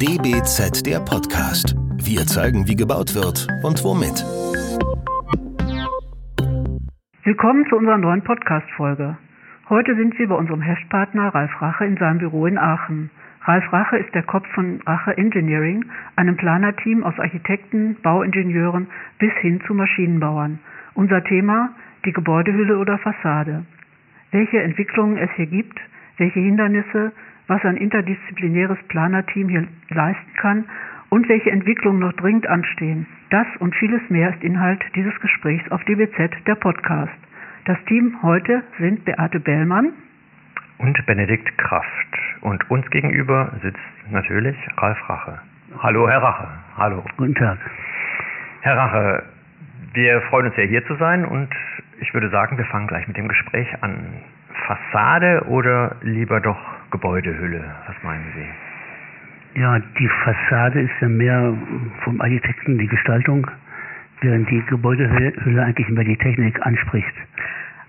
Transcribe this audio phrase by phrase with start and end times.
[0.00, 1.74] DBZ der Podcast.
[1.98, 4.22] Wir zeigen, wie gebaut wird und womit.
[7.24, 9.18] Willkommen zu unserer neuen Podcast-Folge.
[9.68, 13.10] Heute sind wir bei unserem Heftpartner Ralf Rache in seinem Büro in Aachen.
[13.42, 15.84] Ralf Rache ist der Kopf von Rache Engineering,
[16.14, 18.86] einem Planerteam aus Architekten, Bauingenieuren
[19.18, 20.60] bis hin zu Maschinenbauern.
[20.94, 21.70] Unser Thema
[22.04, 23.64] die Gebäudehülle oder Fassade.
[24.30, 25.80] Welche Entwicklungen es hier gibt,
[26.18, 27.10] welche Hindernisse,
[27.48, 30.64] was ein interdisziplinäres Planerteam hier leisten kann
[31.08, 33.06] und welche Entwicklungen noch dringend anstehen.
[33.30, 37.12] Das und vieles mehr ist Inhalt dieses Gesprächs auf DBZ, der Podcast.
[37.64, 39.92] Das Team heute sind Beate Bellmann
[40.78, 41.88] und Benedikt Kraft.
[42.40, 43.78] Und uns gegenüber sitzt
[44.10, 45.40] natürlich Ralf Rache.
[45.78, 46.48] Hallo, Herr Rache.
[46.76, 47.04] Hallo.
[47.16, 47.58] Guten Tag.
[48.60, 49.22] Herr Rache,
[49.94, 51.48] wir freuen uns sehr, hier zu sein und
[52.00, 54.22] ich würde sagen, wir fangen gleich mit dem Gespräch an.
[54.68, 56.58] Fassade oder lieber doch
[56.90, 57.64] Gebäudehülle?
[57.86, 59.60] Was meinen Sie?
[59.60, 61.54] Ja, die Fassade ist ja mehr
[62.04, 63.46] vom Architekten die Gestaltung,
[64.20, 67.14] während die Gebäudehülle eigentlich mehr die Technik anspricht.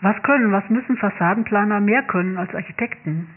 [0.02, 3.28] Was können, was müssen Fassadenplaner mehr können als Architekten?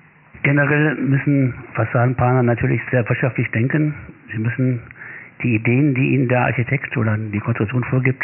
[0.44, 3.92] Generell müssen Fassadenplaner natürlich sehr wirtschaftlich denken.
[4.30, 4.80] Sie müssen
[5.42, 8.22] die Ideen, die ihnen der Architekt oder die Konstruktion vorgibt,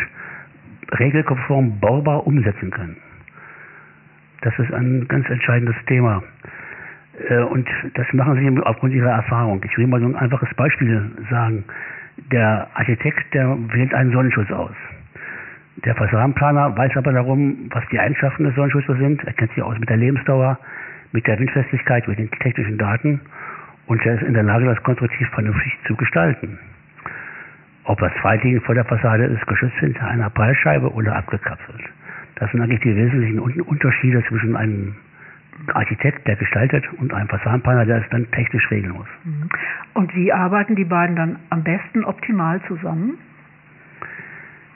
[1.00, 2.96] regelkonform baubar umsetzen können.
[4.40, 6.22] Das ist ein ganz entscheidendes Thema.
[7.28, 9.62] Äh, und das machen sie aufgrund ihrer Erfahrung.
[9.64, 11.64] Ich will mal so ein einfaches Beispiel sagen.
[12.32, 14.74] Der Architekt, der wählt einen Sonnenschutz aus.
[15.84, 19.22] Der Fassadenplaner weiß aber darum, was die Eigenschaften des Sonnenschutzes sind.
[19.24, 20.58] Er kennt sich aus mit der Lebensdauer,
[21.12, 23.20] mit der Windfestigkeit, mit den technischen Daten.
[23.86, 26.58] Und er ist in der Lage, das konstruktiv vernünftig zu gestalten.
[27.84, 31.80] Ob das Freiliegen vor der Fassade ist, geschützt hinter einer Preisscheibe oder abgekapselt.
[32.38, 34.94] Das sind eigentlich die wesentlichen Unterschiede zwischen einem
[35.74, 39.08] Architekt, der gestaltet, und einem Fassadenplaner, der es dann technisch regeln muss.
[39.24, 39.48] Mhm.
[39.94, 43.18] Und wie arbeiten die beiden dann am besten optimal zusammen?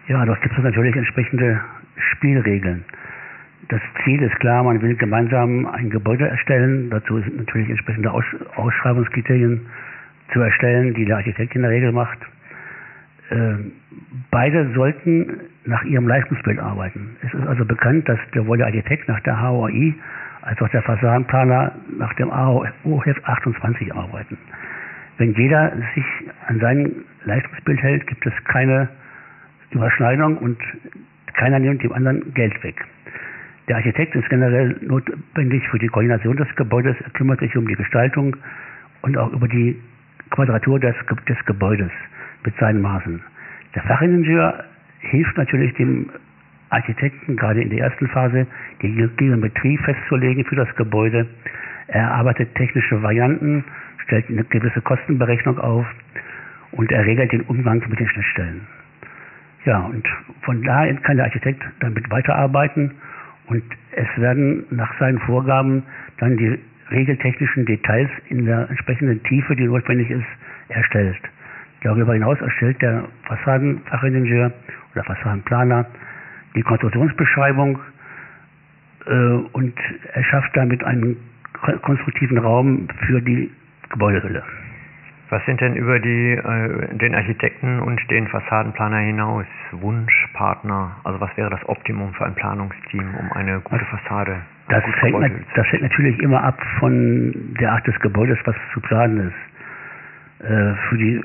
[0.08, 1.60] Ja, dort gibt es natürlich entsprechende
[1.96, 2.84] Spielregeln.
[3.68, 6.90] Das Ziel ist klar, man will gemeinsam ein Gebäude erstellen.
[6.90, 8.24] Dazu sind natürlich entsprechende Aus
[8.56, 9.60] Ausschreibungskriterien
[10.32, 12.18] zu erstellen, die der Architekt in der Regel macht.
[13.30, 13.54] Äh,
[14.30, 17.16] beide sollten nach ihrem Leistungsbild arbeiten.
[17.22, 19.94] Es ist also bekannt, dass sowohl der Architekt nach der HOI
[20.42, 24.36] als auch der Fassadenplaner nach dem AOF 28 arbeiten.
[25.18, 26.04] Wenn jeder sich
[26.48, 26.92] an sein
[27.24, 28.88] Leistungsbild hält, gibt es keine
[29.70, 30.58] Überschneidung und
[31.34, 32.84] keiner nimmt dem anderen Geld weg.
[33.68, 37.76] Der Architekt ist generell notwendig für die Koordination des Gebäudes, er kümmert sich um die
[37.76, 38.36] Gestaltung
[39.02, 39.80] und auch über die
[40.30, 40.96] Quadratur des,
[41.28, 41.90] des Gebäudes
[42.44, 43.22] mit seinen Maßen.
[43.74, 44.64] Der Fachingenieur
[45.02, 46.08] hilft natürlich dem
[46.70, 48.46] Architekten gerade in der ersten Phase
[48.80, 51.26] die Geometrie festzulegen für das Gebäude.
[51.88, 53.64] Er arbeitet technische Varianten,
[54.04, 55.86] stellt eine gewisse Kostenberechnung auf
[56.72, 58.62] und er regelt den Umgang mit den Schnittstellen.
[59.64, 60.08] Ja, und
[60.42, 62.92] von daher kann der Architekt damit weiterarbeiten
[63.46, 65.82] und es werden nach seinen Vorgaben
[66.18, 66.58] dann die
[66.90, 70.26] regeltechnischen Details in der entsprechenden Tiefe, die notwendig ist,
[70.68, 71.20] erstellt.
[71.82, 74.52] Darüber hinaus erstellt der Fassadenfachingenieur
[74.94, 75.86] oder Fassadenplaner
[76.54, 77.78] die Konstruktionsbeschreibung
[79.06, 79.74] äh, und
[80.12, 81.16] erschafft damit einen
[81.82, 83.50] konstruktiven Raum für die
[83.90, 84.42] Gebäudehülle.
[85.30, 90.96] Was sind denn über die, äh, den Architekten und den Fassadenplaner hinaus Wunschpartner?
[91.04, 95.66] Also was wäre das Optimum für ein Planungsteam, um eine gute Fassade das hängt, das
[95.72, 100.46] hängt natürlich immer ab von der Art des Gebäudes, was zu planen ist.
[100.46, 101.20] Äh, für die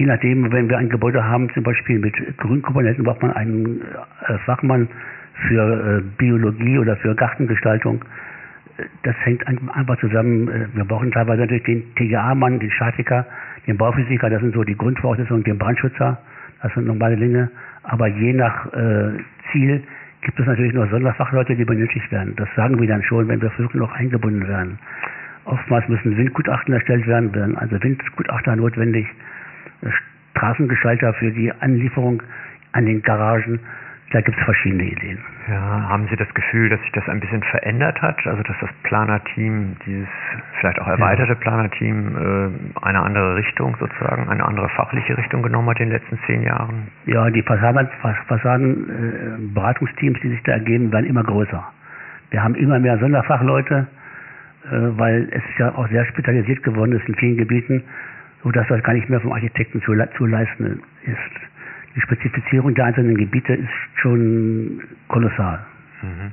[0.00, 3.82] je nachdem, wenn wir ein Gebäude haben, zum Beispiel mit Grünkomponenten, braucht man einen
[4.26, 4.88] äh, Fachmann
[5.46, 8.02] für äh, Biologie oder für Gartengestaltung.
[9.02, 10.48] Das hängt einfach zusammen.
[10.48, 13.26] Äh, wir brauchen teilweise natürlich den TGA-Mann, den Statiker,
[13.66, 16.18] den Bauphysiker, das sind so die Grundvoraussetzungen, den Brandschützer,
[16.62, 17.50] das sind normale Dinge.
[17.82, 18.68] Aber je nach
[19.50, 19.82] Ziel
[20.20, 22.34] gibt es natürlich noch Sonderfachleute, die benötigt werden.
[22.36, 24.78] Das sagen wir dann schon, wenn wir wirklich noch eingebunden werden.
[25.46, 29.06] Oftmals müssen Windgutachten erstellt werden, werden also Windgutachter notwendig.
[30.36, 32.22] Straßengestalter für die Anlieferung
[32.72, 33.60] an den Garagen.
[34.12, 35.18] Da gibt es verschiedene Ideen.
[35.48, 38.26] Ja, haben Sie das Gefühl, dass sich das ein bisschen verändert hat?
[38.26, 40.08] Also dass das Planerteam, dieses
[40.58, 41.38] vielleicht auch erweiterte ja.
[41.38, 42.50] Planerteam, äh,
[42.84, 46.88] eine andere Richtung sozusagen, eine andere fachliche Richtung genommen hat in den letzten zehn Jahren?
[47.06, 47.88] Ja, die Fassaden,
[48.26, 51.64] Fassadenberatungsteams, äh, die sich da ergeben, werden immer größer.
[52.30, 53.86] Wir haben immer mehr Sonderfachleute,
[54.64, 57.84] äh, weil es ja auch sehr spezialisiert geworden ist in vielen Gebieten
[58.42, 61.50] sodass das gar nicht mehr vom Architekten zu, zu leisten ist.
[61.96, 65.60] Die Spezifizierung der einzelnen Gebiete ist schon kolossal.
[66.02, 66.32] Mhm.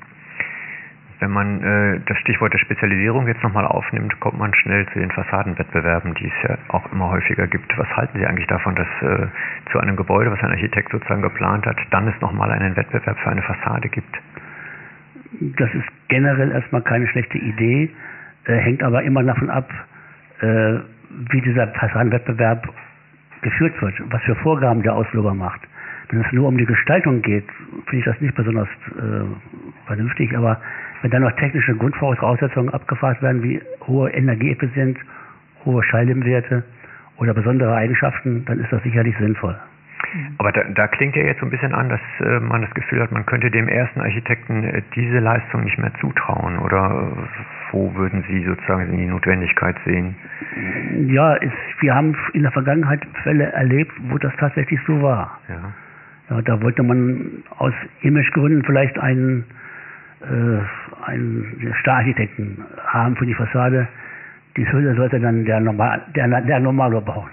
[1.19, 5.12] wenn man äh, das Stichwort der Spezialisierung jetzt nochmal aufnimmt, kommt man schnell zu den
[5.12, 7.77] Fassadenwettbewerben, die es ja auch immer häufiger gibt.
[7.77, 9.27] Was halten Sie eigentlich davon, dass äh,
[9.71, 13.30] zu einem Gebäude, was ein Architekt sozusagen geplant hat, dann es nochmal einen Wettbewerb für
[13.30, 14.15] eine Fassade gibt?
[15.57, 17.89] Das ist generell erstmal keine schlechte Idee,
[18.45, 19.69] äh, hängt aber immer davon ab,
[20.42, 20.75] äh,
[21.31, 22.68] wie dieser Fassadenwettbewerb
[23.42, 25.62] geführt wird, was für Vorgaben der Ausleger macht.
[26.09, 27.45] Wenn es nur um die Gestaltung geht,
[27.86, 28.68] finde ich das nicht besonders
[28.98, 29.25] äh,
[29.86, 30.59] vernünftig, aber
[31.01, 34.98] wenn dann noch technische Grundvoraussetzungen abgefragt werden, wie hohe Energieeffizienz,
[35.65, 36.63] hohe Schalldämmwerte
[37.18, 39.57] oder besondere Eigenschaften, dann ist das sicherlich sinnvoll.
[40.38, 43.02] Aber da, da klingt ja jetzt so ein bisschen an, dass äh, man das Gefühl
[43.02, 46.60] hat, man könnte dem ersten Architekten äh, diese Leistung nicht mehr zutrauen.
[46.60, 47.12] Oder
[47.72, 50.16] wo würden Sie sozusagen die Notwendigkeit sehen?
[51.08, 55.40] Ja, es, wir haben in der Vergangenheit Fälle erlebt, wo das tatsächlich so war.
[55.50, 55.74] Ja.
[56.30, 59.46] Ja, da wollte man aus Imagegründen vielleicht einen,
[60.22, 63.88] äh, einen Stararchitekten haben für die Fassade.
[64.58, 67.30] Die Hülle sollte dann der, Normal, der, der Normalo bauen.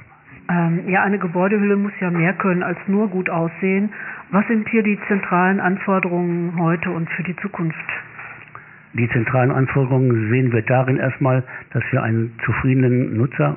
[0.51, 3.91] Ähm, ja, eine Gebäudehülle muss ja mehr können als nur gut aussehen.
[4.31, 7.79] Was sind hier die zentralen Anforderungen heute und für die Zukunft?
[8.93, 11.43] Die zentralen Anforderungen sehen wir darin erstmal,
[11.73, 13.57] dass wir einen zufriedenen Nutzer,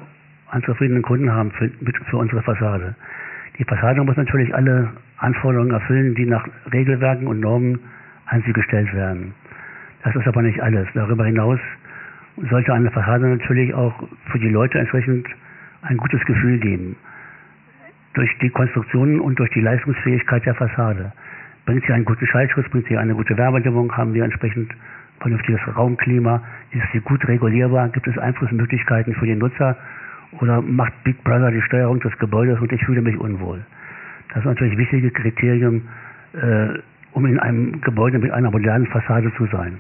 [0.50, 1.70] einen zufriedenen Kunden haben für,
[2.10, 2.96] für unsere Fassade.
[3.60, 7.80] Die Fassade muss natürlich alle Anforderungen erfüllen, die nach Regelwerken und Normen
[8.28, 9.34] an sie gestellt werden.
[10.04, 10.88] Das ist aber nicht alles.
[10.94, 11.60] Darüber hinaus
[12.50, 13.94] sollte eine Fassade natürlich auch
[14.32, 15.28] für die Leute entsprechend
[15.88, 16.96] ein gutes Gefühl geben.
[18.14, 21.12] Durch die Konstruktion und durch die Leistungsfähigkeit der Fassade.
[21.66, 24.74] Bringt sie einen guten Schallschutz, bringt sie eine gute Wärmedämmung, haben wir entsprechend
[25.20, 26.42] vernünftiges Raumklima,
[26.72, 29.76] ist sie gut regulierbar, gibt es Einflussmöglichkeiten für den Nutzer
[30.40, 33.66] oder macht Big Brother die Steuerung des Gebäudes und ich fühle mich unwohl.
[34.30, 35.88] Das ist natürlich wichtige Kriterien,
[36.34, 36.80] äh,
[37.14, 39.80] um in einem Gebäude mit einer modernen Fassade zu sein.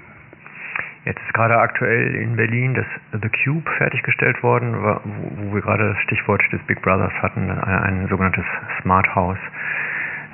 [1.07, 6.00] Jetzt ist gerade aktuell in Berlin das The Cube fertiggestellt worden, wo, wir gerade das
[6.04, 8.44] Stichwort des Big Brothers hatten, ein, ein sogenanntes
[8.81, 9.39] Smart House.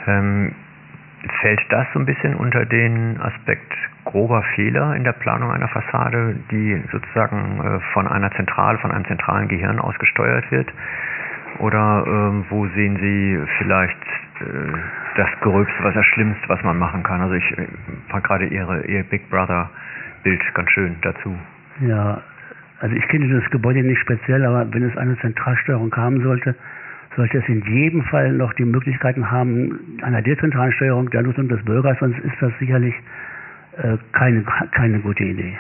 [0.08, 0.56] Ähm,
[1.42, 3.72] fällt das so ein bisschen unter den Aspekt
[4.06, 9.06] grober Fehler in der Planung einer Fassade, die sozusagen äh, von einer Zentrale, von einem
[9.06, 10.74] zentralen Gehirn aus gesteuert wird?
[11.60, 14.02] Oder ähm, wo sehen Sie vielleicht
[14.42, 14.74] äh,
[15.18, 17.22] das Gröbste, was das Schlimmste, was man machen kann?
[17.22, 17.68] Also ich äh,
[18.10, 19.70] fand gerade Ihre, Ihr Big Brother
[20.24, 21.36] Bild ganz schön dazu.
[21.82, 22.22] Ja,
[22.80, 26.56] also ich kenne das Gebäude nicht speziell, aber wenn es eine Zentralsteuerung haben sollte,
[27.16, 31.64] sollte es in jedem Fall noch die Möglichkeiten haben einer dezentralen Steuerung der Nutzung des
[31.64, 32.96] Bürgers, sonst ist das sicherlich
[33.78, 35.58] äh, keine, keine gute Idee.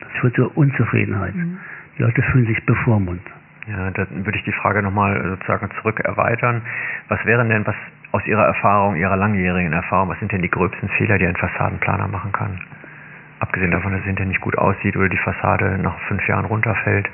[0.00, 1.34] Das führt zur Unzufriedenheit.
[1.34, 1.58] Mhm.
[1.98, 3.26] Die Leute fühlen sich bevormundet.
[3.68, 6.62] Ja, dann würde ich die Frage nochmal sozusagen zurück erweitern.
[7.08, 7.74] Was wären denn, was
[8.12, 12.06] aus Ihrer Erfahrung, Ihrer langjährigen Erfahrung, was sind denn die gröbsten Fehler, die ein Fassadenplaner
[12.06, 12.60] machen kann?
[13.38, 17.08] Abgesehen davon, dass es hinterher nicht gut aussieht oder die Fassade nach fünf Jahren runterfällt.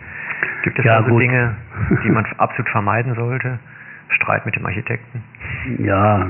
[0.62, 1.22] Gibt es ja, also gut.
[1.22, 1.56] Dinge,
[2.04, 3.58] die man absolut vermeiden sollte?
[4.08, 5.22] Streit mit dem Architekten?
[5.78, 6.28] Ja,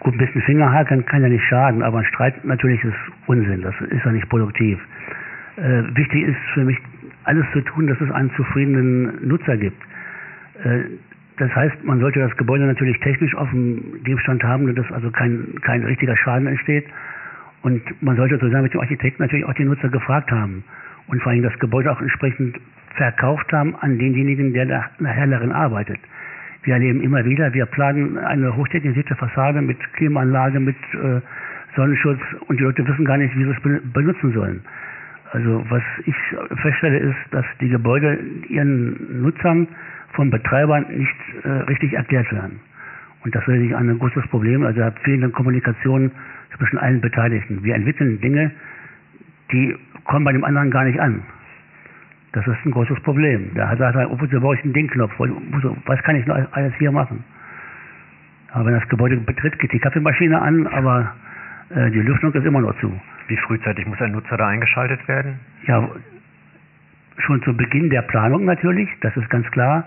[0.00, 2.96] gut, ein bisschen Fingerhaken kann ja nicht schaden, aber ein Streit natürlich ist
[3.26, 4.78] Unsinn, das ist ja nicht produktiv.
[5.56, 6.78] Äh, wichtig ist für mich,
[7.24, 9.80] alles zu tun, dass es einen zufriedenen Nutzer gibt.
[10.62, 10.84] Äh,
[11.36, 15.54] das heißt, man sollte das Gebäude natürlich technisch auf dem Stand haben, dass also kein,
[15.62, 16.86] kein richtiger Schaden entsteht.
[17.64, 20.64] Und man sollte zusammen mit dem Architekten natürlich auch die Nutzer gefragt haben
[21.06, 22.60] und vor allem das Gebäude auch entsprechend
[22.94, 25.98] verkauft haben an denjenigen, der da nachher darin arbeitet.
[26.64, 31.22] Wir erleben immer wieder, wir planen eine hochtechnisierte Fassade mit Klimaanlage, mit äh,
[31.74, 34.60] Sonnenschutz und die Leute wissen gar nicht, wie sie es benutzen sollen.
[35.32, 36.14] Also was ich
[36.60, 39.68] feststelle ist, dass die Gebäude ihren Nutzern
[40.12, 42.60] von Betreibern nicht äh, richtig erklärt werden.
[43.24, 46.10] Und das ist natürlich ein großes Problem, also fehlende Kommunikation
[46.58, 47.62] zwischen allen Beteiligten.
[47.62, 48.50] Wir entwickeln Dinge,
[49.52, 51.22] die kommen bei dem anderen gar nicht an.
[52.32, 53.50] Das ist ein großes Problem.
[53.54, 55.12] Da sagt er, wozu brauche ich einen Dingknopf?
[55.86, 57.22] Was kann ich noch alles hier machen?
[58.50, 61.12] Aber wenn das Gebäude betritt, geht die Kaffeemaschine an, aber
[61.70, 62.92] äh, die Lüftung ist immer noch zu.
[63.28, 65.38] Wie frühzeitig muss ein Nutzer da eingeschaltet werden?
[65.66, 65.88] Ja,
[67.18, 69.86] schon zu Beginn der Planung natürlich, das ist ganz klar.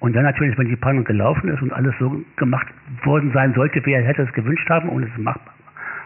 [0.00, 2.66] Und dann natürlich, wenn die Planung gelaufen ist und alles so gemacht
[3.04, 5.53] worden sein sollte, wie er hätte es gewünscht haben und es machbar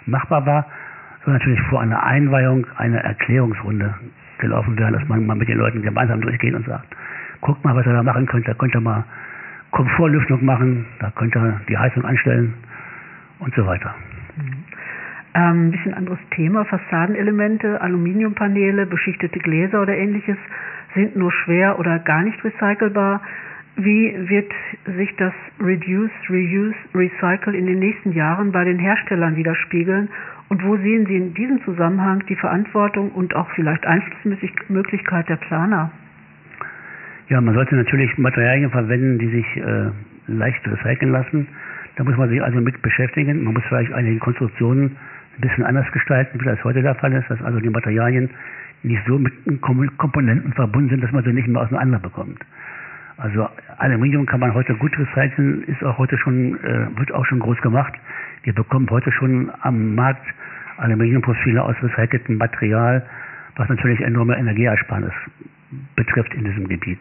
[0.09, 0.67] machbar war,
[1.25, 3.95] soll natürlich vor einer Einweihung eine Erklärungsrunde
[4.39, 6.87] gelaufen werden, dass man mal mit den Leuten gemeinsam durchgeht und sagt,
[7.41, 9.05] guckt mal, was ihr da machen könnt, da könnt ihr mal
[9.71, 12.55] Komfortlüftung machen, da könnt ihr die Heizung anstellen
[13.41, 13.95] und so weiter.
[14.37, 14.65] Mhm.
[15.35, 20.39] Ähm, ein bisschen anderes Thema, Fassadenelemente, Aluminiumpaneele, beschichtete Gläser oder ähnliches
[20.95, 23.21] sind nur schwer oder gar nicht recycelbar.
[23.81, 24.51] Wie wird
[24.97, 30.09] sich das Reduce, Reuse, Recycle in den nächsten Jahren bei den Herstellern widerspiegeln
[30.49, 35.93] Und wo sehen Sie in diesem Zusammenhang die Verantwortung und auch vielleicht Einflussmöglichkeit der Planer?
[37.29, 39.91] Ja, man sollte natürlich Materialien verwenden, die sich äh,
[40.27, 41.47] leicht recyceln lassen.
[41.95, 43.45] Da muss man sich also mit beschäftigen.
[43.45, 44.97] Man muss vielleicht einige Konstruktionen
[45.37, 48.31] ein bisschen anders gestalten, wie das heute der Fall ist, dass also die Materialien
[48.83, 52.45] nicht so mit Komponenten verbunden sind, dass man sie nicht mehr auseinander bekommt.
[53.19, 53.49] Also
[53.79, 57.61] Aluminium kann man heute gut recyceln, ist auch heute schon, äh, wird auch schon groß
[57.63, 57.93] gemacht.
[58.45, 60.25] Wir bekommen heute schon am Markt
[60.77, 63.05] Aluminiumprofile aus recyceltem Material,
[63.57, 65.13] was natürlich enorme Energieersparnis
[65.97, 67.01] betrifft in diesem Gebiet.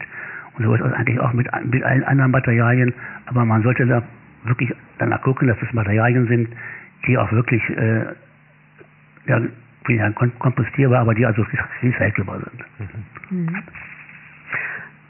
[0.58, 2.94] Und so ist es eigentlich auch mit, mit allen anderen Materialien,
[3.28, 4.02] aber man sollte da
[4.46, 6.50] wirklich danach gucken, dass es Materialien sind,
[7.06, 8.06] die auch wirklich äh,
[9.28, 9.42] ja,
[10.40, 11.46] kompostierbar, aber die also
[11.84, 12.66] recycelbar sind.
[13.30, 13.44] Mhm.
[13.44, 13.64] Mm,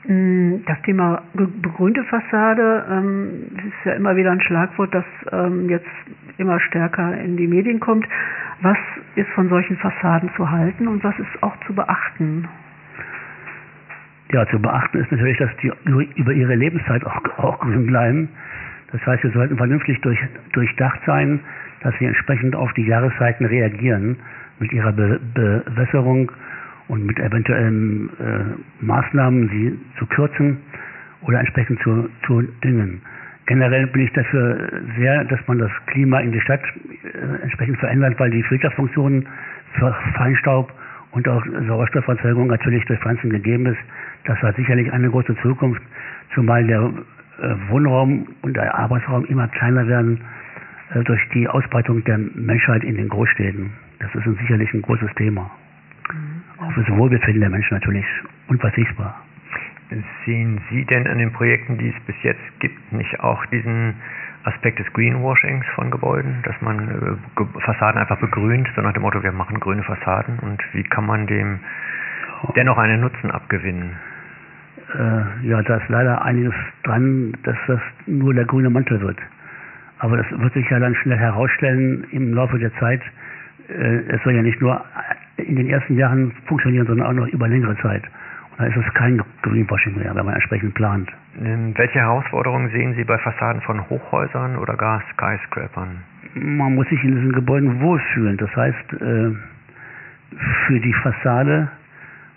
[0.04, 5.90] das Thema begrünte Fassade ähm, ist ja immer wieder ein Schlagwort, das ähm, jetzt
[6.38, 8.08] immer stärker in die Medien kommt.
[8.62, 8.78] Was
[9.16, 12.48] ist von solchen Fassaden zu halten und was ist auch zu beachten?
[14.32, 15.72] Ja, zu beachten ist natürlich, dass die
[16.16, 18.30] über ihre Lebenszeit auch, auch grün bleiben.
[18.92, 20.20] Das heißt, sie sollten vernünftig durch,
[20.54, 21.40] durchdacht sein,
[21.82, 24.18] dass sie entsprechend auf die Jahreszeiten reagieren
[24.60, 26.32] mit ihrer Be Bewässerung
[26.88, 30.58] und mit eventuellen äh, Maßnahmen, sie zu kürzen
[31.22, 33.02] oder entsprechend zu, zu düngen.
[33.46, 36.62] Generell bin ich dafür sehr, dass man das Klima in der Stadt
[37.04, 39.26] äh, entsprechend verändert, weil die Filterfunktionen
[39.74, 40.72] für Feinstaub
[41.12, 43.80] und auch Sauerstofferzeugung natürlich durch Pflanzen gegeben ist.
[44.26, 45.82] Das hat sicherlich eine große Zukunft,
[46.34, 46.92] zumal der
[47.42, 50.20] äh, Wohnraum und der Arbeitsraum immer kleiner werden
[50.94, 53.72] äh, durch die Ausbreitung der Menschheit in den Großstädten.
[54.00, 55.50] Das ist sicherlich ein großes Thema.
[56.60, 58.06] Auch für das Wohlbefinden der Menschen natürlich
[58.48, 59.24] unverzichtbar.
[60.26, 63.96] Sehen Sie denn an den Projekten, die es bis jetzt gibt, nicht auch diesen
[64.44, 69.22] Aspekt des Greenwashings von Gebäuden, dass man äh, Fassaden einfach begrünt, so nach dem Motto,
[69.24, 71.60] wir machen grüne Fassaden und wie kann man dem
[72.56, 73.92] dennoch einen Nutzen abgewinnen?
[74.94, 79.18] Äh, ja, da ist leider einiges dran, dass das nur der grüne Mantel wird.
[80.00, 83.02] Aber das wird sich ja dann schnell herausstellen im Laufe der Zeit.
[83.68, 84.84] Äh, es soll ja nicht nur
[85.38, 88.04] in den ersten Jahren funktionieren, sondern auch noch über längere Zeit.
[88.52, 91.10] Und da ist es kein Greenwashing mehr, wenn man entsprechend plant.
[91.40, 95.98] Welche Herausforderungen sehen Sie bei Fassaden von Hochhäusern oder gar Skyscrapern?
[96.34, 98.38] Man muss sich in diesen Gebäuden wohlfühlen.
[98.38, 99.32] Das heißt, äh,
[100.66, 101.70] für die Fassade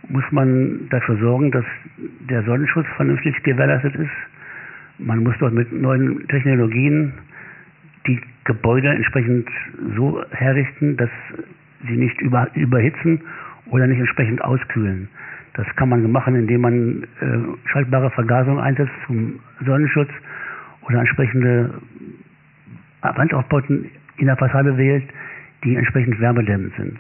[0.09, 1.65] muss man dafür sorgen, dass
[2.29, 4.11] der Sonnenschutz vernünftig gewährleistet ist.
[4.99, 7.13] Man muss dort mit neuen Technologien
[8.07, 9.49] die Gebäude entsprechend
[9.97, 11.11] so herrichten, dass
[11.87, 13.21] sie nicht über, überhitzen
[13.67, 15.09] oder nicht entsprechend auskühlen.
[15.55, 20.11] Das kann man machen, indem man äh, schaltbare Vergasung einsetzt zum Sonnenschutz
[20.83, 21.75] oder entsprechende
[23.03, 23.87] Wandaufbauten
[24.19, 25.05] in der Fassade wählt,
[25.65, 26.99] die entsprechend wärmedämmend sind.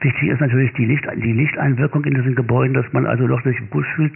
[0.00, 3.58] Wichtig ist natürlich die, Licht, die Lichteinwirkung in diesen Gebäuden, dass man also doch sich
[3.70, 4.14] gut fühlt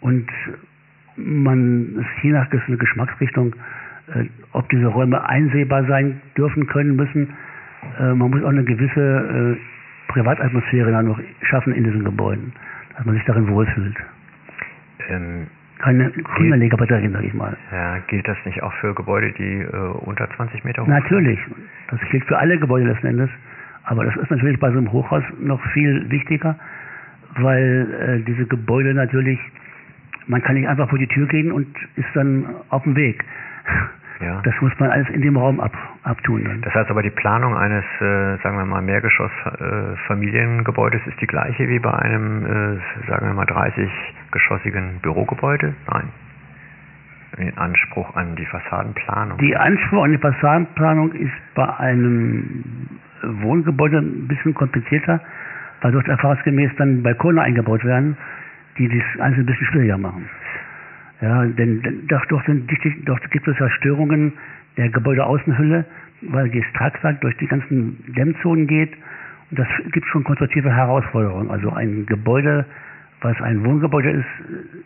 [0.00, 0.28] und
[1.16, 3.54] man ist je nach Geschmacksrichtung,
[4.14, 7.34] äh, ob diese Räume einsehbar sein dürfen, können, müssen.
[7.98, 12.52] Äh, man muss auch eine gewisse äh, Privatatmosphäre dann noch schaffen in diesen Gebäuden,
[12.96, 13.96] dass man sich darin wohlfühlt.
[15.10, 15.46] Ähm,
[15.78, 17.56] Keine Grünanlegerbatterien, sage ich mal.
[17.70, 20.94] Ja, gilt das nicht auch für Gebäude, die äh, unter 20 Meter hoch sind?
[20.94, 21.38] Natürlich.
[21.90, 23.30] Das gilt für alle Gebäude letzten Endes.
[23.84, 26.58] Aber das ist natürlich bei so einem Hochhaus noch viel wichtiger,
[27.36, 29.38] weil äh, diese Gebäude natürlich,
[30.26, 31.66] man kann nicht einfach vor die Tür gehen und
[31.96, 33.24] ist dann auf dem Weg.
[34.20, 34.42] Ja.
[34.42, 36.42] Das muss man alles in dem Raum ab, abtun.
[36.44, 36.60] Dann.
[36.62, 41.68] Das heißt aber, die Planung eines, äh, sagen wir mal, Mehrgeschoss-Familiengebäudes äh, ist die gleiche
[41.68, 45.74] wie bei einem, äh, sagen wir mal, 30-geschossigen Bürogebäude?
[45.92, 46.08] Nein.
[47.38, 49.36] Den Anspruch an die Fassadenplanung.
[49.38, 52.64] Die Anspruch an die Fassadenplanung ist bei einem
[53.22, 55.20] Wohngebäude ein bisschen komplizierter,
[55.80, 58.16] weil dort erfahrungsgemäß dann Balkone eingebaut werden,
[58.78, 60.28] die das alles ein bisschen schwieriger machen.
[61.20, 62.42] Ja, denn, doch, doch,
[63.04, 64.32] doch gibt es ja Störungen
[64.76, 65.84] der Gebäudeaußenhülle,
[66.22, 68.92] weil das Tragwerk durch die ganzen Dämmzonen geht.
[69.50, 71.50] Und das gibt schon konstruktive Herausforderungen.
[71.50, 72.66] Also ein Gebäude,
[73.20, 74.26] was ein Wohngebäude ist,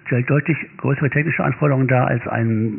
[0.06, 2.78] stellt deutlich größere technische Anforderungen dar als ein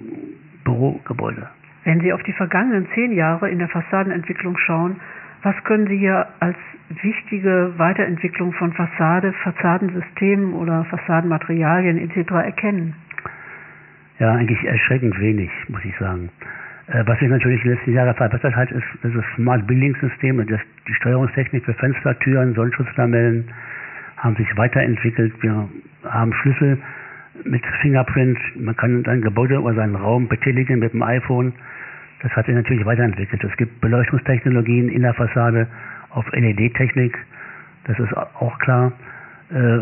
[0.64, 1.48] Bürogebäude.
[1.84, 4.96] Wenn Sie auf die vergangenen zehn Jahre in der Fassadenentwicklung schauen,
[5.44, 6.56] was können Sie hier als
[7.02, 12.32] wichtige Weiterentwicklung von Fassade, Fassadensystemen oder Fassadenmaterialien etc.
[12.32, 12.96] erkennen?
[14.24, 16.30] Ja, eigentlich erschreckend wenig, muss ich sagen.
[16.88, 20.38] Äh, was sich natürlich in den letzten Jahren verbessert hat, ist das Smart Building System,
[20.48, 23.50] das, die Steuerungstechnik für Fenster, Türen, Sonnenschutzlamellen
[24.16, 25.34] haben sich weiterentwickelt.
[25.44, 25.68] Wir
[26.06, 26.78] haben Schlüssel
[27.44, 28.40] mit Fingerprint.
[28.56, 31.52] Man kann ein Gebäude oder seinen Raum betätigen mit dem iPhone.
[32.22, 33.44] Das hat sich natürlich weiterentwickelt.
[33.44, 35.68] Es gibt Beleuchtungstechnologien in der Fassade
[36.12, 37.18] auf LED-Technik,
[37.84, 38.94] das ist auch klar.
[39.52, 39.80] Äh,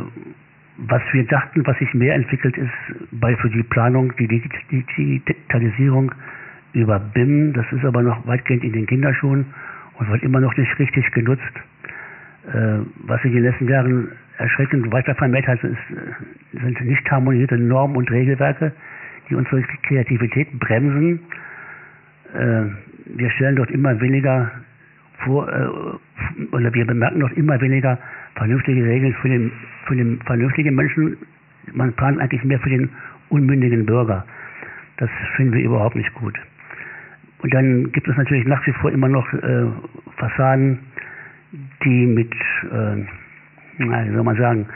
[0.88, 2.72] was wir dachten, was sich mehr entwickelt, ist
[3.12, 6.12] bei für die Planung, die Digitalisierung
[6.74, 7.54] über BIM.
[7.54, 9.46] Das ist aber noch weitgehend in den Kinderschuhen
[10.00, 11.42] und wird immer noch nicht richtig genutzt.
[12.52, 17.12] Äh, was sich in den letzten Jahren erschreckend weiter vermehrt hat, ist, äh, sind nicht
[17.12, 18.72] harmonierte Normen und Regelwerke,
[19.30, 21.20] die unsere Kreativität bremsen.
[22.34, 22.64] Äh,
[23.18, 24.50] wir stellen dort immer weniger
[25.26, 25.48] vor,
[26.52, 28.00] oder wir bemerken dort immer weniger
[28.36, 29.52] vernünftige Regeln für den,
[29.86, 31.18] für den vernünftigen Menschen.
[31.74, 32.90] Man plant eigentlich mehr für den
[33.30, 34.26] unmündigen Bürger.
[34.98, 36.38] Das finden wir überhaupt nicht gut.
[37.42, 39.66] Und dann gibt es natürlich nach wie vor immer noch äh,
[40.18, 40.80] Fassaden,
[41.84, 42.32] die mit,
[42.72, 43.04] äh,
[43.78, 44.68] wie soll man sagen,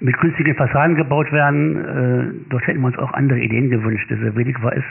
[0.00, 1.76] mit künstlichen Fassaden gebaut werden.
[1.76, 4.06] Äh, dort hätten wir uns auch andere Ideen gewünscht.
[4.10, 4.84] Diese wenig war es,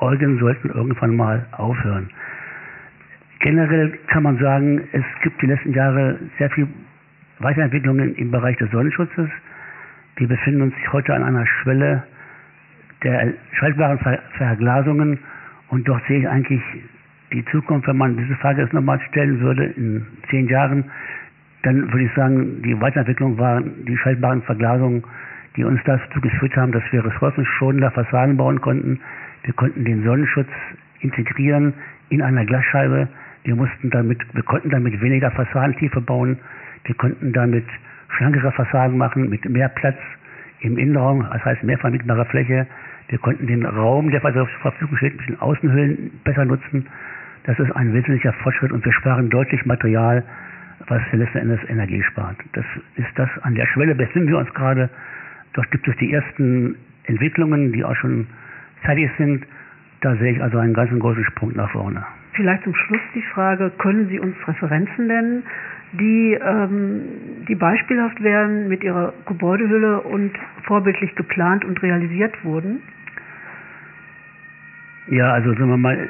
[0.00, 2.08] Eugen sollten irgendwann mal aufhören.
[3.40, 6.66] Generell kann man sagen, es gibt die letzten Jahre sehr viel
[7.40, 9.28] Weiterentwicklungen im Bereich des Sonnenschutzes.
[10.16, 12.02] Wir befinden uns heute an einer Schwelle
[13.02, 15.18] der schaltbaren Ver Verglasungen
[15.68, 16.62] und dort sehe ich eigentlich
[17.32, 20.84] die Zukunft, wenn man diese Frage jetzt nochmal stellen würde in zehn Jahren,
[21.62, 25.04] dann würde ich sagen, die Weiterentwicklung waren die schaltbaren Verglasungen,
[25.56, 29.00] die uns dazu geführt haben, dass wir ressourcenschonender Fassaden bauen konnten.
[29.42, 30.48] Wir konnten den Sonnenschutz
[31.00, 31.74] integrieren
[32.10, 33.08] in einer Glasscheibe.
[33.44, 36.38] Wir mussten damit, wir konnten damit weniger Fassadentiefe bauen.
[36.84, 37.66] Wir konnten damit
[38.16, 39.98] schlankere Fassaden machen mit mehr Platz
[40.60, 42.66] im Innenraum, das heißt mehr vermietbare Fläche.
[43.08, 46.86] Wir konnten den Raum, der zur Verfügung steht, mit den Außenhöhlen besser nutzen.
[47.44, 50.22] Das ist ein wesentlicher Fortschritt und wir sparen deutlich Material,
[50.86, 52.36] was letzten Endes Energie spart.
[52.52, 52.64] Das
[52.96, 54.90] ist das, an der Schwelle befinden wir uns gerade.
[55.54, 58.26] Dort gibt es die ersten Entwicklungen, die auch schon
[58.82, 59.46] fertig sind.
[60.00, 62.04] Da sehe ich also einen ganz großen Sprung nach vorne.
[62.32, 65.42] Vielleicht zum Schluss die Frage, können Sie uns Referenzen nennen,
[65.92, 67.02] die, ähm,
[67.48, 70.32] die beispielhaft wären mit ihrer Gebäudehülle und
[70.64, 72.82] vorbildlich geplant und realisiert wurden?
[75.08, 76.08] Ja, also sagen wir mal,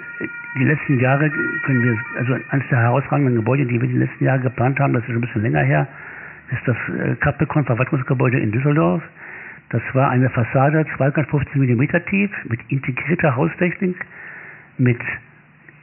[0.59, 1.31] die letzten Jahre
[1.64, 5.04] können wir, also eines der herausragenden Gebäude, die wir die letzten Jahre geplant haben, das
[5.04, 5.87] ist ein bisschen länger her,
[6.50, 9.02] ist das äh, Capricorn Verwaltungsgebäude in Düsseldorf.
[9.70, 13.96] Das war eine Fassade 250 mm tief mit integrierter Haustechnik,
[14.78, 14.98] mit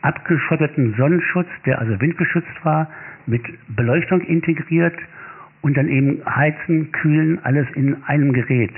[0.06, 2.88] abgeschotteten Sonnenschutz, der also windgeschützt war,
[3.26, 3.42] mit
[3.76, 4.96] Beleuchtung integriert
[5.62, 8.74] und dann eben heizen, kühlen, alles in einem Gerät.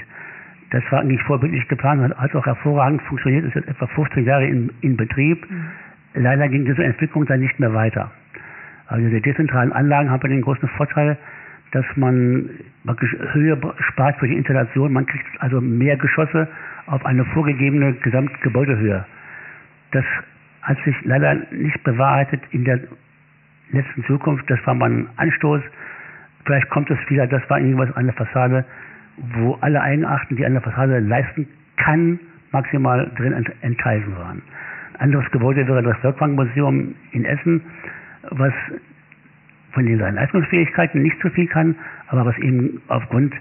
[0.70, 4.48] Das war eigentlich vorbildlich geplant und hat auch hervorragend funktioniert, ist jetzt etwa 15 Jahre
[4.48, 5.50] in, in Betrieb.
[5.50, 5.66] Mhm.
[6.14, 8.12] Leider ging diese Entwicklung dann nicht mehr weiter.
[8.88, 11.18] Also die dezentralen Anlagen haben den großen Vorteil,
[11.72, 12.50] dass man
[12.86, 14.94] praktisch Höhe spart für die Installation.
[14.94, 16.48] Man kriegt also mehr Geschosse
[16.86, 19.06] auf eine vorgegebene Gesamtgebäudehöhe.
[19.92, 20.06] Das
[20.68, 22.80] hat sich leider nicht bewahrheitet in der
[23.72, 24.50] letzten Zukunft.
[24.50, 25.62] Das war mal ein Anstoß.
[26.44, 28.66] Vielleicht kommt es wieder, das war irgendwas an der Fassade,
[29.36, 32.20] wo alle Eigenarten, die an der Fassade leisten kann,
[32.52, 34.42] maximal drin enthalten waren.
[34.96, 37.62] Ein anderes Gebäude wäre das Werkbankmuseum in Essen,
[38.32, 38.54] was
[39.72, 41.76] von den seinen Leistungsfähigkeiten nicht so viel kann,
[42.08, 43.34] aber was eben aufgrund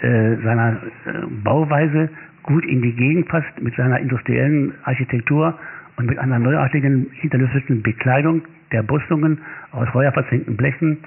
[0.00, 0.74] äh, seiner
[1.06, 2.08] äh, Bauweise
[2.44, 5.58] gut in die Gegend passt mit seiner industriellen Architektur
[6.02, 9.38] und mit einer neuartigen hinterlüfteten Bekleidung der Brüstungen
[9.70, 10.98] aus feuerverzinkten Blechen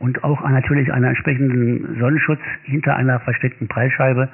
[0.00, 4.28] und auch natürlich einen entsprechenden Sonnenschutz hinter einer versteckten Preisscheibe,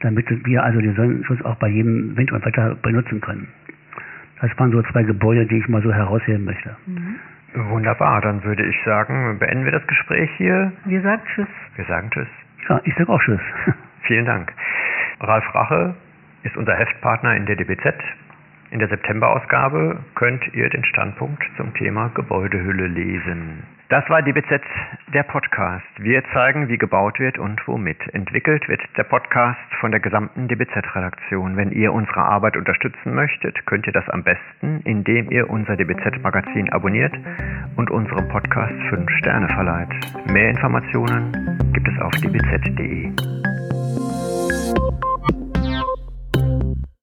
[0.00, 3.48] damit wir also den Sonnenschutz auch bei jedem Wind und Wetter benutzen können.
[4.40, 6.76] Das waren so zwei Gebäude, die ich mal so herausheben möchte.
[6.86, 7.16] Mhm.
[7.70, 10.70] Wunderbar, dann würde ich sagen, beenden wir das Gespräch hier.
[10.84, 11.48] Wir sagen Tschüss.
[11.74, 12.28] Wir sagen Tschüss.
[12.68, 13.40] Ja, ich sage auch Tschüss.
[14.02, 14.52] Vielen Dank.
[15.20, 15.96] Ralf Rache
[16.44, 17.94] ist unser Heftpartner in der DBZ.
[18.70, 23.62] In der September-Ausgabe könnt ihr den Standpunkt zum Thema Gebäudehülle lesen.
[23.88, 24.60] Das war DBZ,
[25.14, 25.86] der Podcast.
[25.98, 27.96] Wir zeigen, wie gebaut wird und womit.
[28.12, 31.56] Entwickelt wird der Podcast von der gesamten DBZ-Redaktion.
[31.56, 36.70] Wenn ihr unsere Arbeit unterstützen möchtet, könnt ihr das am besten, indem ihr unser DBZ-Magazin
[36.70, 37.14] abonniert
[37.76, 39.88] und unserem Podcast 5 Sterne verleiht.
[40.30, 41.32] Mehr Informationen
[41.72, 43.57] gibt es auf dbz.de.